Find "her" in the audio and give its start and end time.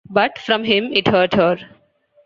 1.35-1.59